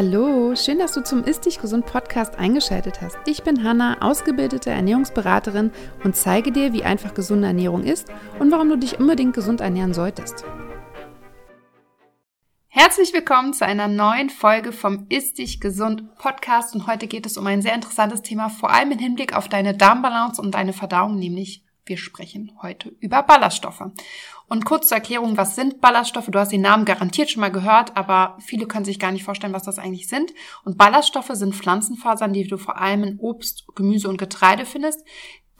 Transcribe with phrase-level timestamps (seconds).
[0.00, 3.18] Hallo, schön, dass du zum Ist Dich Gesund Podcast eingeschaltet hast.
[3.26, 5.72] Ich bin Hanna, ausgebildete Ernährungsberaterin
[6.04, 8.06] und zeige dir, wie einfach gesunde Ernährung ist
[8.38, 10.44] und warum du dich unbedingt gesund ernähren solltest.
[12.68, 17.36] Herzlich willkommen zu einer neuen Folge vom Ist Dich Gesund Podcast und heute geht es
[17.36, 21.18] um ein sehr interessantes Thema, vor allem im Hinblick auf deine Darmbalance und deine Verdauung,
[21.18, 23.82] nämlich wir sprechen heute über Ballaststoffe.
[24.48, 26.28] Und kurz zur Erklärung, was sind Ballaststoffe?
[26.30, 29.52] Du hast den Namen garantiert schon mal gehört, aber viele können sich gar nicht vorstellen,
[29.52, 30.32] was das eigentlich sind.
[30.64, 35.04] Und Ballaststoffe sind Pflanzenfasern, die du vor allem in Obst, Gemüse und Getreide findest,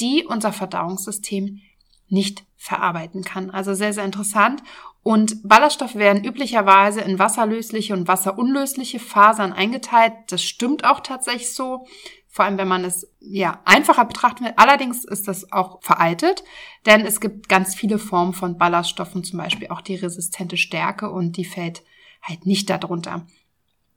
[0.00, 1.60] die unser Verdauungssystem
[2.09, 3.50] nicht verarbeiten kann.
[3.50, 4.62] Also sehr, sehr interessant.
[5.02, 10.12] Und Ballaststoffe werden üblicherweise in wasserlösliche und wasserunlösliche Fasern eingeteilt.
[10.28, 11.86] Das stimmt auch tatsächlich so
[12.28, 14.52] vor allem wenn man es ja einfacher betrachten will.
[14.56, 16.44] Allerdings ist das auch veraltet,
[16.86, 21.36] denn es gibt ganz viele Formen von Ballaststoffen, zum Beispiel auch die resistente Stärke und
[21.36, 21.83] die fällt
[22.22, 23.27] halt nicht darunter.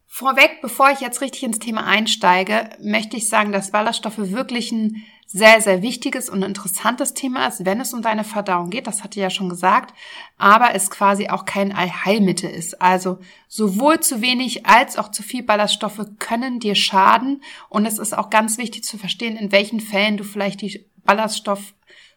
[0.06, 5.02] Vorweg, bevor ich jetzt richtig ins Thema einsteige, möchte ich sagen, dass Ballaststoffe wirklich ein
[5.32, 8.86] sehr, sehr wichtiges und interessantes Thema ist, wenn es um deine Verdauung geht.
[8.86, 9.94] Das hatte ich ja schon gesagt.
[10.36, 12.82] Aber es quasi auch kein Allheilmittel ist.
[12.82, 17.42] Also sowohl zu wenig als auch zu viel Ballaststoffe können dir schaden.
[17.70, 21.72] Und es ist auch ganz wichtig zu verstehen, in welchen Fällen du vielleicht die Ballaststoff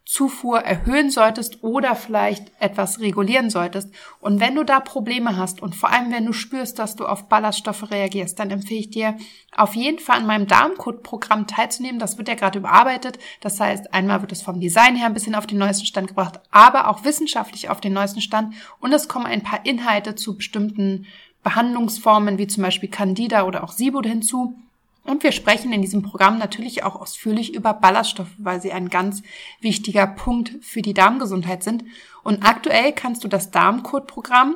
[0.05, 3.89] Zufuhr erhöhen solltest oder vielleicht etwas regulieren solltest.
[4.19, 7.27] Und wenn du da Probleme hast und vor allem wenn du spürst, dass du auf
[7.27, 9.17] Ballaststoffe reagierst, dann empfehle ich dir
[9.55, 11.99] auf jeden Fall an meinem Darmcode-Programm teilzunehmen.
[11.99, 13.17] Das wird ja gerade überarbeitet.
[13.41, 16.39] Das heißt, einmal wird es vom Design her ein bisschen auf den neuesten Stand gebracht,
[16.51, 18.53] aber auch wissenschaftlich auf den neuesten Stand.
[18.79, 21.07] Und es kommen ein paar Inhalte zu bestimmten
[21.43, 24.59] Behandlungsformen wie zum Beispiel Candida oder auch SIBO hinzu
[25.05, 29.21] und wir sprechen in diesem Programm natürlich auch ausführlich über Ballaststoffe, weil sie ein ganz
[29.61, 31.83] wichtiger Punkt für die Darmgesundheit sind.
[32.23, 34.55] Und aktuell kannst du das Darmcode-Programm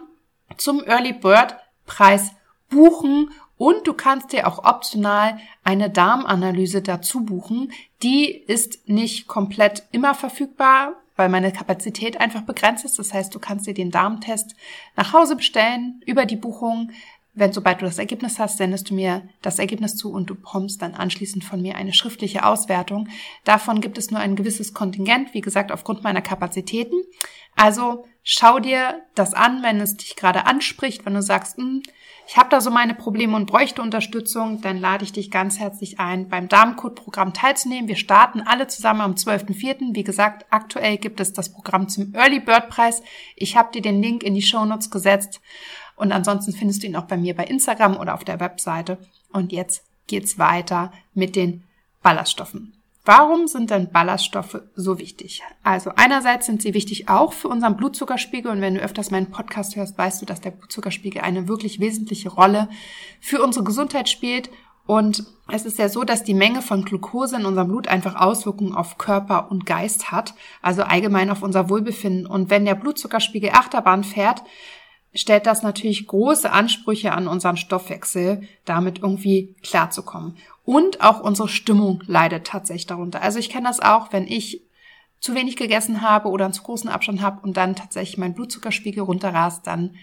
[0.58, 2.32] zum Early Bird Preis
[2.70, 7.72] buchen und du kannst dir auch optional eine Darmanalyse dazu buchen.
[8.02, 12.98] Die ist nicht komplett immer verfügbar, weil meine Kapazität einfach begrenzt ist.
[12.98, 14.56] Das heißt, du kannst dir den Darmtest
[14.96, 16.92] nach Hause bestellen über die Buchung
[17.40, 20.82] wenn sobald du das Ergebnis hast, sendest du mir das Ergebnis zu und du bekommst
[20.82, 23.08] dann anschließend von mir eine schriftliche Auswertung.
[23.44, 27.02] Davon gibt es nur ein gewisses Kontingent, wie gesagt, aufgrund meiner Kapazitäten.
[27.56, 31.82] Also schau dir das an, wenn es dich gerade anspricht, wenn du sagst, hm,
[32.32, 36.00] ich habe da so meine Probleme und bräuchte Unterstützung, dann lade ich dich ganz herzlich
[36.00, 37.88] ein, beim Darmcode-Programm teilzunehmen.
[37.88, 39.96] Wir starten alle zusammen am 12.04.
[39.96, 43.02] Wie gesagt, aktuell gibt es das Programm zum Early Bird Preis.
[43.36, 45.42] Ich habe dir den Link in die Show Notes gesetzt.
[46.00, 48.98] Und ansonsten findest du ihn auch bei mir bei Instagram oder auf der Webseite.
[49.32, 51.64] Und jetzt geht's weiter mit den
[52.02, 52.74] Ballaststoffen.
[53.06, 55.42] Warum sind denn Ballaststoffe so wichtig?
[55.64, 59.76] Also einerseits sind sie wichtig auch für unseren Blutzuckerspiegel und wenn du öfters meinen Podcast
[59.76, 62.70] hörst, weißt du, dass der Blutzuckerspiegel eine wirklich wesentliche Rolle
[63.20, 64.50] für unsere Gesundheit spielt
[64.90, 68.74] und es ist ja so, dass die Menge von Glucose in unserem Blut einfach Auswirkungen
[68.74, 70.34] auf Körper und Geist hat,
[70.64, 72.26] also allgemein auf unser Wohlbefinden.
[72.26, 74.42] Und wenn der Blutzuckerspiegel Achterbahn fährt,
[75.14, 80.38] stellt das natürlich große Ansprüche an unseren Stoffwechsel, damit irgendwie klarzukommen.
[80.66, 83.22] Und auch unsere Stimmung leidet tatsächlich darunter.
[83.22, 84.62] Also ich kenne das auch, wenn ich
[85.20, 89.04] zu wenig gegessen habe oder einen zu großen Abstand habe und dann tatsächlich mein Blutzuckerspiegel
[89.04, 89.96] runterrast, dann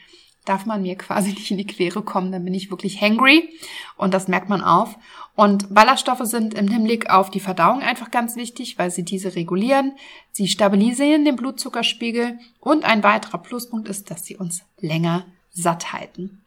[0.48, 3.50] darf man mir quasi nicht in die Quere kommen, dann bin ich wirklich hangry
[3.96, 4.96] und das merkt man auf.
[5.34, 9.92] Und Ballaststoffe sind im Hinblick auf die Verdauung einfach ganz wichtig, weil sie diese regulieren,
[10.32, 16.42] sie stabilisieren den Blutzuckerspiegel und ein weiterer Pluspunkt ist, dass sie uns länger satt halten.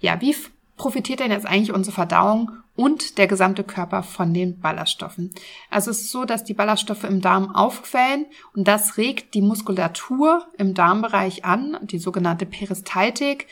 [0.00, 0.36] Ja, wie
[0.78, 5.32] profitiert denn jetzt eigentlich unsere Verdauung und der gesamte Körper von den Ballaststoffen.
[5.68, 10.46] Also es ist so, dass die Ballaststoffe im Darm aufquellen und das regt die Muskulatur
[10.56, 13.48] im Darmbereich an, die sogenannte Peristaltik,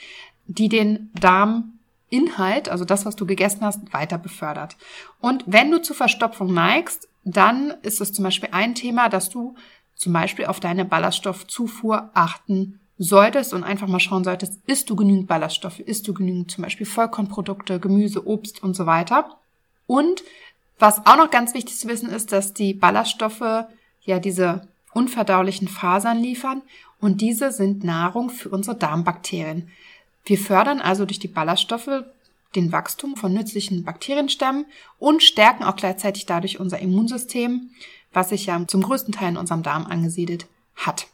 [0.47, 4.77] die den Darminhalt, also das, was du gegessen hast, weiter befördert.
[5.21, 9.57] Und wenn du zu Verstopfung neigst, dann ist es zum Beispiel ein Thema, dass du
[9.97, 15.27] zum Beispiel auf deine Ballaststoffzufuhr achten solltest und einfach mal schauen solltest, isst du genügend
[15.27, 19.37] Ballaststoffe, isst du genügend zum Beispiel Vollkornprodukte, Gemüse, Obst und so weiter.
[19.87, 20.23] Und
[20.79, 23.67] was auch noch ganz wichtig zu wissen ist, dass die Ballaststoffe
[24.03, 26.63] ja diese unverdaulichen Fasern liefern
[27.01, 29.69] und diese sind Nahrung für unsere Darmbakterien.
[30.25, 32.05] Wir fördern also durch die Ballaststoffe
[32.55, 34.65] den Wachstum von nützlichen Bakterienstämmen
[34.99, 37.71] und stärken auch gleichzeitig dadurch unser Immunsystem,
[38.13, 41.09] was sich ja zum größten Teil in unserem Darm angesiedelt hat.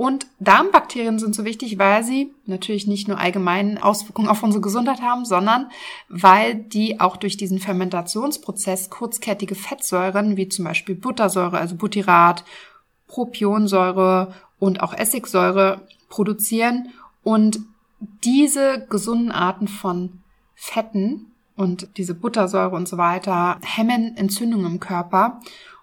[0.00, 5.02] Und Darmbakterien sind so wichtig, weil sie natürlich nicht nur allgemein Auswirkungen auf unsere Gesundheit
[5.02, 5.70] haben, sondern
[6.08, 12.46] weil die auch durch diesen Fermentationsprozess kurzkettige Fettsäuren, wie zum Beispiel Buttersäure, also Butyrat,
[13.08, 16.88] Propionsäure und auch Essigsäure produzieren.
[17.22, 17.60] Und
[18.24, 20.22] diese gesunden Arten von
[20.54, 21.26] Fetten
[21.56, 25.42] und diese Buttersäure und so weiter hemmen Entzündungen im Körper.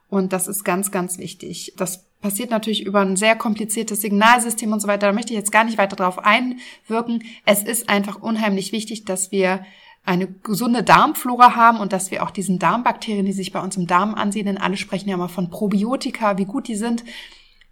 [0.09, 1.73] Und das ist ganz, ganz wichtig.
[1.77, 5.07] Das passiert natürlich über ein sehr kompliziertes Signalsystem und so weiter.
[5.07, 7.23] Da möchte ich jetzt gar nicht weiter drauf einwirken.
[7.45, 9.65] Es ist einfach unheimlich wichtig, dass wir
[10.03, 13.87] eine gesunde Darmflora haben und dass wir auch diesen Darmbakterien, die sich bei uns im
[13.87, 17.03] Darm ansiedeln, alle sprechen ja mal von Probiotika, wie gut die sind.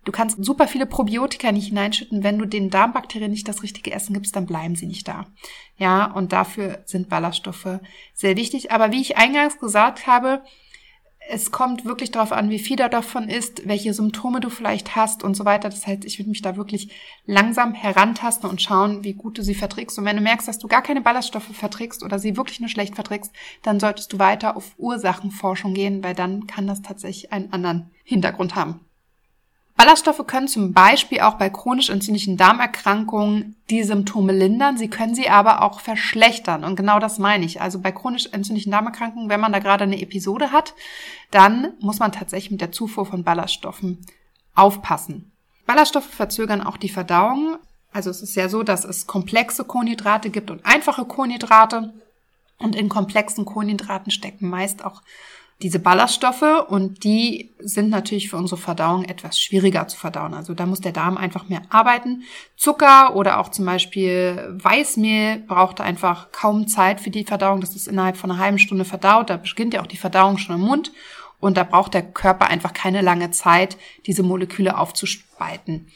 [0.04, 2.24] Du kannst super viele Probiotika nicht hineinschütten.
[2.24, 5.26] Wenn du den Darmbakterien nicht das richtige Essen gibst, dann bleiben sie nicht da.
[5.78, 7.80] Ja, und dafür sind Ballaststoffe
[8.14, 8.72] sehr wichtig.
[8.72, 10.44] Aber wie ich eingangs gesagt habe,
[11.30, 15.24] es kommt wirklich darauf an, wie viel da davon ist, welche Symptome du vielleicht hast
[15.24, 15.70] und so weiter.
[15.70, 16.90] Das heißt, ich würde mich da wirklich
[17.26, 19.98] langsam herantasten und schauen, wie gut du sie verträgst.
[19.98, 22.96] Und wenn du merkst, dass du gar keine Ballaststoffe verträgst oder sie wirklich nur schlecht
[22.96, 23.32] verträgst,
[23.64, 28.56] dann solltest du weiter auf Ursachenforschung gehen, weil dann kann das tatsächlich einen anderen Hintergrund
[28.56, 28.82] haben.
[29.78, 35.30] Ballaststoffe können zum Beispiel auch bei chronisch entzündlichen Darmerkrankungen die Symptome lindern, sie können sie
[35.30, 36.64] aber auch verschlechtern.
[36.64, 37.62] Und genau das meine ich.
[37.62, 40.76] Also bei chronisch entzündlichen Darmerkrankungen, wenn man da gerade eine Episode hat,
[41.30, 44.00] dann muss man tatsächlich mit der Zufuhr von Ballaststoffen
[44.54, 45.34] aufpassen.
[45.66, 47.58] Ballaststoffe verzögern auch die Verdauung.
[47.92, 51.94] Also es ist ja so, dass es komplexe Kohlenhydrate gibt und einfache Kohlenhydrate.
[52.58, 55.02] Und in komplexen Kohlenhydraten stecken meist auch
[55.62, 60.34] diese Ballaststoffe und die sind natürlich für unsere Verdauung etwas schwieriger zu verdauen.
[60.34, 62.24] Also da muss der Darm einfach mehr arbeiten.
[62.58, 67.62] Zucker oder auch zum Beispiel Weißmehl braucht einfach kaum Zeit für die Verdauung.
[67.62, 69.30] Das ist innerhalb von einer halben Stunde verdaut.
[69.30, 70.92] Da beginnt ja auch die Verdauung schon im Mund.
[71.40, 75.88] Und da braucht der Körper einfach keine lange Zeit, diese Moleküle aufzuspalten.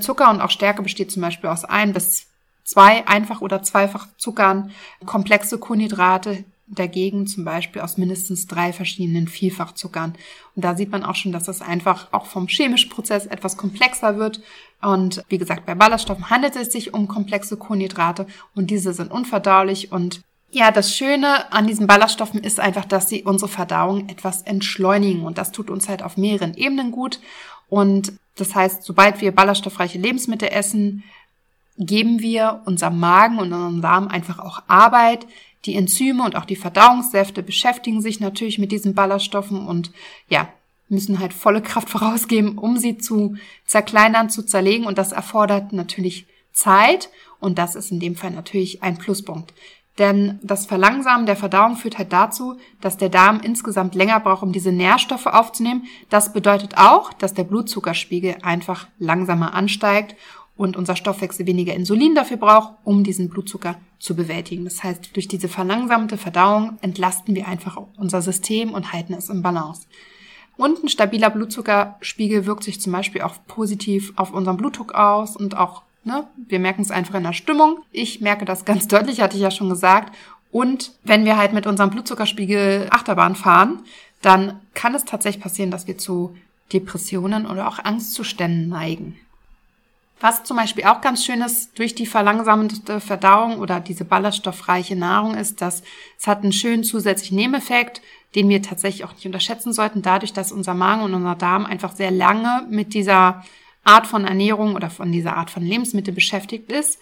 [0.00, 2.28] Zucker und auch Stärke besteht zum Beispiel aus ein bis
[2.64, 4.70] zwei einfach oder zweifach Zuckern,
[5.04, 6.44] komplexe Kohlenhydrate,
[6.74, 10.14] dagegen zum Beispiel aus mindestens drei verschiedenen Vielfachzuckern.
[10.56, 14.16] Und da sieht man auch schon, dass das einfach auch vom chemischen Prozess etwas komplexer
[14.16, 14.40] wird.
[14.80, 19.92] Und wie gesagt, bei Ballaststoffen handelt es sich um komplexe Kohlenhydrate und diese sind unverdaulich
[19.92, 20.22] und
[20.54, 25.38] ja, das Schöne an diesen Ballaststoffen ist einfach, dass sie unsere Verdauung etwas entschleunigen und
[25.38, 27.20] das tut uns halt auf mehreren Ebenen gut.
[27.70, 31.04] Und das heißt, sobald wir ballaststoffreiche Lebensmittel essen,
[31.78, 35.26] geben wir unserem Magen und unserem Darm einfach auch Arbeit,
[35.64, 39.92] die Enzyme und auch die Verdauungssäfte beschäftigen sich natürlich mit diesen Ballaststoffen und
[40.28, 40.48] ja,
[40.88, 43.36] müssen halt volle Kraft vorausgeben, um sie zu
[43.66, 44.86] zerkleinern, zu zerlegen.
[44.86, 47.10] Und das erfordert natürlich Zeit.
[47.40, 49.52] Und das ist in dem Fall natürlich ein Pluspunkt.
[49.98, 54.52] Denn das Verlangsamen der Verdauung führt halt dazu, dass der Darm insgesamt länger braucht, um
[54.52, 55.84] diese Nährstoffe aufzunehmen.
[56.08, 60.16] Das bedeutet auch, dass der Blutzuckerspiegel einfach langsamer ansteigt
[60.56, 64.64] und unser Stoffwechsel weniger Insulin dafür braucht, um diesen Blutzucker zu bewältigen.
[64.64, 69.42] Das heißt, durch diese verlangsamte Verdauung entlasten wir einfach unser System und halten es im
[69.42, 69.86] Balance.
[70.56, 75.56] Und ein stabiler Blutzuckerspiegel wirkt sich zum Beispiel auch positiv auf unseren Blutdruck aus und
[75.56, 77.78] auch, ne, wir merken es einfach in der Stimmung.
[77.92, 80.14] Ich merke das ganz deutlich, hatte ich ja schon gesagt.
[80.50, 83.84] Und wenn wir halt mit unserem Blutzuckerspiegel Achterbahn fahren,
[84.20, 86.36] dann kann es tatsächlich passieren, dass wir zu
[86.72, 89.16] Depressionen oder auch Angstzuständen neigen.
[90.22, 95.34] Was zum Beispiel auch ganz schön ist durch die verlangsamte Verdauung oder diese ballaststoffreiche Nahrung
[95.34, 95.82] ist, dass
[96.16, 98.00] es hat einen schönen zusätzlichen Nebeneffekt,
[98.36, 101.90] den wir tatsächlich auch nicht unterschätzen sollten, dadurch, dass unser Magen und unser Darm einfach
[101.96, 103.42] sehr lange mit dieser
[103.82, 107.00] Art von Ernährung oder von dieser Art von Lebensmittel beschäftigt ist,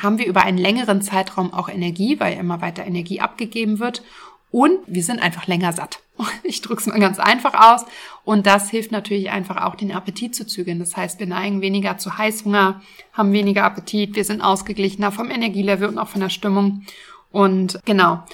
[0.00, 4.04] haben wir über einen längeren Zeitraum auch Energie, weil immer weiter Energie abgegeben wird
[4.50, 6.00] und wir sind einfach länger satt.
[6.42, 7.86] Ich drücke es mal ganz einfach aus.
[8.24, 10.78] Und das hilft natürlich einfach auch, den Appetit zu zügeln.
[10.78, 12.80] Das heißt, wir neigen weniger zu Heißhunger,
[13.12, 16.84] haben weniger Appetit, wir sind ausgeglichener vom Energielevel und auch von der Stimmung.
[17.30, 18.24] Und genau.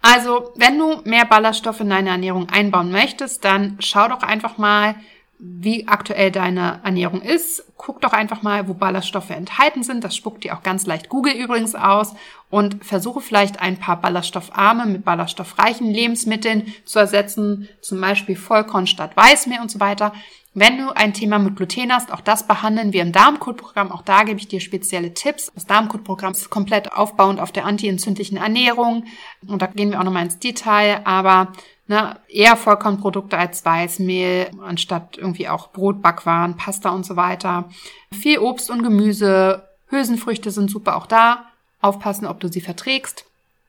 [0.00, 4.96] Also, wenn du mehr Ballaststoffe in deine Ernährung einbauen möchtest, dann schau doch einfach mal,
[5.44, 7.64] wie aktuell deine Ernährung ist.
[7.76, 10.04] Guck doch einfach mal, wo Ballaststoffe enthalten sind.
[10.04, 12.14] Das spuckt dir auch ganz leicht Google übrigens aus.
[12.48, 17.68] Und versuche vielleicht ein paar ballaststoffarme mit ballaststoffreichen Lebensmitteln zu ersetzen.
[17.80, 20.12] Zum Beispiel Vollkorn statt Weißmehl und so weiter.
[20.54, 23.90] Wenn du ein Thema mit Gluten hast, auch das behandeln wir im Darmcode-Programm.
[23.90, 25.50] Auch da gebe ich dir spezielle Tipps.
[25.52, 29.06] Das Darmcode-Programm ist komplett aufbauend auf der antientzündlichen Ernährung.
[29.44, 31.00] Und da gehen wir auch nochmal ins Detail.
[31.04, 31.52] Aber
[31.92, 37.68] Ne, eher Vollkornprodukte als Weißmehl, anstatt irgendwie auch Brot, Backwaren, Pasta und so weiter.
[38.10, 41.44] Viel Obst und Gemüse, Hülsenfrüchte sind super auch da.
[41.82, 43.26] Aufpassen, ob du sie verträgst.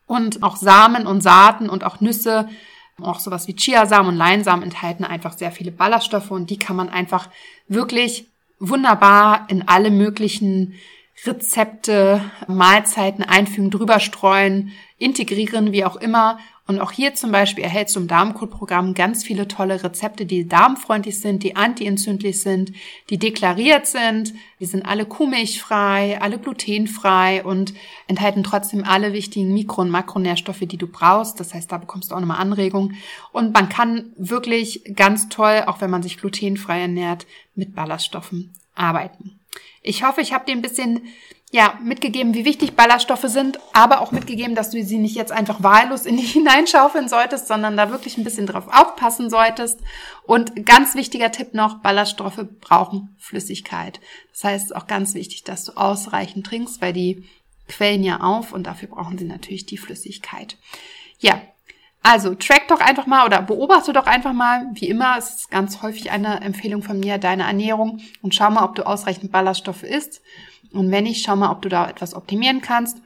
[0.08, 2.48] Und auch Samen und Saaten und auch Nüsse,
[3.02, 6.88] auch sowas wie Chiasamen und Leinsamen enthalten einfach sehr viele Ballaststoffe und die kann man
[6.88, 7.28] einfach
[7.68, 8.28] wirklich
[8.58, 10.76] wunderbar in alle möglichen
[11.26, 16.40] Rezepte, Mahlzeiten einfügen, drüber streuen, integrieren, wie auch immer.
[16.66, 21.20] Und auch hier zum Beispiel erhältst du im Darmcode-Programm ganz viele tolle Rezepte, die darmfreundlich
[21.20, 22.72] sind, die antientzündlich sind,
[23.10, 24.34] die deklariert sind.
[24.62, 27.74] Die sind alle kuhmilchfrei, alle glutenfrei und
[28.08, 31.38] enthalten trotzdem alle wichtigen Mikro- und Makronährstoffe, die du brauchst.
[31.42, 32.96] Das heißt, da bekommst du auch nochmal Anregungen.
[33.34, 39.40] Und man kann wirklich ganz toll, auch wenn man sich glutenfrei ernährt, mit Ballaststoffen arbeiten.
[39.82, 41.02] Ich hoffe, ich habe dir ein bisschen
[41.54, 45.62] ja, mitgegeben, wie wichtig Ballaststoffe sind, aber auch mitgegeben, dass du sie nicht jetzt einfach
[45.62, 49.80] wahllos in dich hineinschaufeln solltest, sondern da wirklich ein bisschen drauf aufpassen solltest.
[50.26, 54.00] Und ganz wichtiger Tipp noch, Ballaststoffe brauchen Flüssigkeit.
[54.32, 57.24] Das heißt, auch ganz wichtig, dass du ausreichend trinkst, weil die
[57.68, 60.58] quellen ja auf und dafür brauchen sie natürlich die Flüssigkeit.
[61.20, 61.40] Ja,
[62.02, 65.84] also track doch einfach mal oder beobachte doch einfach mal, wie immer, es ist ganz
[65.84, 70.24] häufig eine Empfehlung von mir, deine Ernährung und schau mal, ob du ausreichend Ballaststoffe isst.
[70.74, 72.98] Und wenn nicht, schau mal, ob du da etwas optimieren kannst.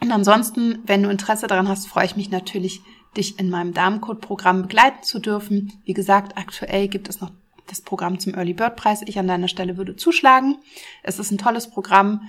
[0.00, 2.80] Und ansonsten, wenn du Interesse daran hast, freue ich mich natürlich,
[3.16, 5.72] dich in meinem Darmcode-Programm begleiten zu dürfen.
[5.84, 7.32] Wie gesagt, aktuell gibt es noch
[7.66, 9.02] das Programm zum Early Bird Preis.
[9.06, 10.56] Ich an deiner Stelle würde zuschlagen.
[11.02, 12.28] Es ist ein tolles Programm,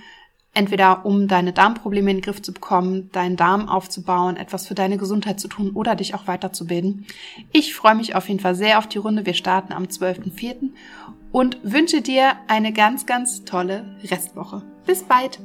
[0.54, 4.98] entweder um deine Darmprobleme in den Griff zu bekommen, deinen Darm aufzubauen, etwas für deine
[4.98, 7.06] Gesundheit zu tun oder dich auch weiterzubilden.
[7.52, 9.24] Ich freue mich auf jeden Fall sehr auf die Runde.
[9.24, 10.70] Wir starten am 12.04.
[11.32, 14.62] und wünsche dir eine ganz, ganz tolle Restwoche.
[14.86, 15.40] Bis bald!